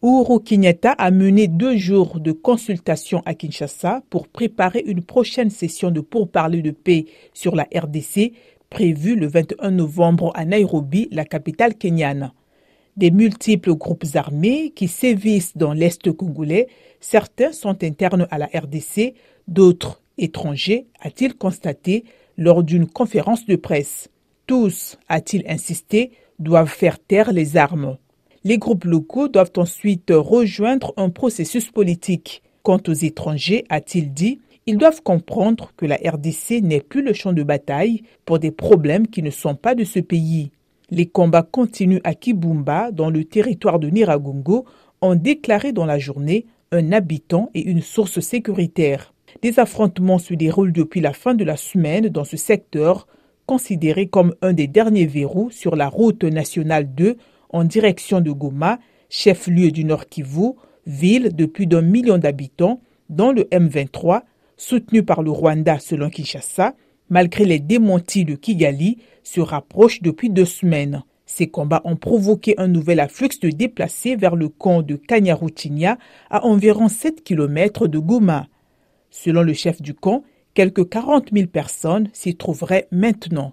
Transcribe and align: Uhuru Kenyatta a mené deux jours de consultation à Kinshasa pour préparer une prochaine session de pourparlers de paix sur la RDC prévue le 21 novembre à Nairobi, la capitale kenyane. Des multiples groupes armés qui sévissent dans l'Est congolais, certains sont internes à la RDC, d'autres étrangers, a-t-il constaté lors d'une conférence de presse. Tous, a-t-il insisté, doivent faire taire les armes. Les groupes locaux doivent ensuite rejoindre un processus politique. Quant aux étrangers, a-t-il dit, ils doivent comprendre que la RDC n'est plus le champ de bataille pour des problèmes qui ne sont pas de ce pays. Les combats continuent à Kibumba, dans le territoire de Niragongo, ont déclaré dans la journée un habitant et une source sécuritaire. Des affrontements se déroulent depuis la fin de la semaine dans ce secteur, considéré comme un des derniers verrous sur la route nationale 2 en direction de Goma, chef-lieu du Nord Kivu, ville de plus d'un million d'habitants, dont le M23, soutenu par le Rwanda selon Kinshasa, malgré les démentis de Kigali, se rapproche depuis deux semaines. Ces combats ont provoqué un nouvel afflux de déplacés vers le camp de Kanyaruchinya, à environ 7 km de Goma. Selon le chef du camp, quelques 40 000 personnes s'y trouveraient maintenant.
Uhuru 0.00 0.38
Kenyatta 0.38 0.92
a 0.92 1.10
mené 1.10 1.48
deux 1.48 1.76
jours 1.76 2.20
de 2.20 2.30
consultation 2.30 3.20
à 3.26 3.34
Kinshasa 3.34 4.02
pour 4.10 4.28
préparer 4.28 4.78
une 4.86 5.02
prochaine 5.02 5.50
session 5.50 5.90
de 5.90 6.00
pourparlers 6.00 6.62
de 6.62 6.70
paix 6.70 7.06
sur 7.34 7.56
la 7.56 7.66
RDC 7.74 8.32
prévue 8.70 9.16
le 9.16 9.26
21 9.26 9.72
novembre 9.72 10.30
à 10.36 10.44
Nairobi, 10.44 11.08
la 11.10 11.24
capitale 11.24 11.74
kenyane. 11.74 12.30
Des 12.96 13.10
multiples 13.10 13.74
groupes 13.74 14.04
armés 14.14 14.70
qui 14.70 14.86
sévissent 14.86 15.56
dans 15.56 15.72
l'Est 15.72 16.12
congolais, 16.12 16.68
certains 17.00 17.50
sont 17.50 17.82
internes 17.82 18.28
à 18.30 18.38
la 18.38 18.46
RDC, 18.46 19.14
d'autres 19.48 20.00
étrangers, 20.16 20.86
a-t-il 21.00 21.34
constaté 21.34 22.04
lors 22.36 22.62
d'une 22.62 22.86
conférence 22.86 23.46
de 23.46 23.56
presse. 23.56 24.10
Tous, 24.46 24.96
a-t-il 25.08 25.42
insisté, 25.48 26.12
doivent 26.38 26.68
faire 26.68 27.00
taire 27.00 27.32
les 27.32 27.56
armes. 27.56 27.98
Les 28.44 28.58
groupes 28.58 28.84
locaux 28.84 29.28
doivent 29.28 29.52
ensuite 29.56 30.12
rejoindre 30.14 30.92
un 30.96 31.10
processus 31.10 31.70
politique. 31.70 32.42
Quant 32.62 32.80
aux 32.86 32.92
étrangers, 32.92 33.64
a-t-il 33.68 34.12
dit, 34.12 34.40
ils 34.66 34.76
doivent 34.76 35.02
comprendre 35.02 35.72
que 35.76 35.86
la 35.86 35.96
RDC 35.96 36.60
n'est 36.62 36.80
plus 36.80 37.02
le 37.02 37.14
champ 37.14 37.32
de 37.32 37.42
bataille 37.42 38.02
pour 38.24 38.38
des 38.38 38.50
problèmes 38.50 39.08
qui 39.08 39.22
ne 39.22 39.30
sont 39.30 39.54
pas 39.54 39.74
de 39.74 39.84
ce 39.84 39.98
pays. 39.98 40.50
Les 40.90 41.06
combats 41.06 41.42
continuent 41.42 42.00
à 42.04 42.14
Kibumba, 42.14 42.92
dans 42.92 43.10
le 43.10 43.24
territoire 43.24 43.78
de 43.78 43.88
Niragongo, 43.88 44.66
ont 45.00 45.14
déclaré 45.14 45.72
dans 45.72 45.86
la 45.86 45.98
journée 45.98 46.46
un 46.70 46.92
habitant 46.92 47.50
et 47.54 47.62
une 47.62 47.82
source 47.82 48.20
sécuritaire. 48.20 49.14
Des 49.42 49.58
affrontements 49.58 50.18
se 50.18 50.34
déroulent 50.34 50.72
depuis 50.72 51.00
la 51.00 51.12
fin 51.12 51.34
de 51.34 51.44
la 51.44 51.56
semaine 51.56 52.08
dans 52.08 52.24
ce 52.24 52.36
secteur, 52.36 53.06
considéré 53.46 54.06
comme 54.06 54.34
un 54.42 54.52
des 54.52 54.66
derniers 54.66 55.06
verrous 55.06 55.50
sur 55.50 55.76
la 55.76 55.88
route 55.88 56.24
nationale 56.24 56.94
2 56.94 57.16
en 57.50 57.64
direction 57.64 58.20
de 58.20 58.30
Goma, 58.30 58.78
chef-lieu 59.08 59.70
du 59.70 59.84
Nord 59.84 60.06
Kivu, 60.08 60.52
ville 60.86 61.34
de 61.34 61.46
plus 61.46 61.66
d'un 61.66 61.82
million 61.82 62.18
d'habitants, 62.18 62.80
dont 63.08 63.32
le 63.32 63.44
M23, 63.44 64.22
soutenu 64.56 65.02
par 65.02 65.22
le 65.22 65.30
Rwanda 65.30 65.78
selon 65.78 66.10
Kinshasa, 66.10 66.74
malgré 67.10 67.44
les 67.44 67.58
démentis 67.58 68.24
de 68.24 68.34
Kigali, 68.34 68.98
se 69.22 69.40
rapproche 69.40 70.02
depuis 70.02 70.30
deux 70.30 70.44
semaines. 70.44 71.02
Ces 71.26 71.48
combats 71.48 71.82
ont 71.84 71.96
provoqué 71.96 72.54
un 72.58 72.68
nouvel 72.68 73.00
afflux 73.00 73.38
de 73.40 73.50
déplacés 73.50 74.16
vers 74.16 74.34
le 74.34 74.48
camp 74.48 74.82
de 74.82 74.96
Kanyaruchinya, 74.96 75.98
à 76.30 76.44
environ 76.46 76.88
7 76.88 77.22
km 77.22 77.86
de 77.86 77.98
Goma. 77.98 78.46
Selon 79.10 79.42
le 79.42 79.52
chef 79.52 79.80
du 79.82 79.94
camp, 79.94 80.24
quelques 80.54 80.88
40 80.88 81.28
000 81.32 81.46
personnes 81.46 82.08
s'y 82.12 82.34
trouveraient 82.34 82.88
maintenant. 82.90 83.52